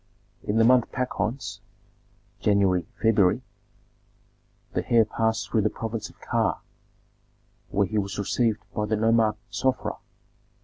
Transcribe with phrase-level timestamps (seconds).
[0.41, 1.59] In the month Pachons
[2.39, 3.43] (January, February)
[4.73, 6.59] the heir passed through the province of Ka,
[7.69, 9.97] where he was received by the nomarch Sofra.